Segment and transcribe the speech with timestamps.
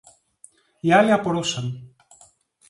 [0.81, 1.93] Οι άλλοι απορούσαν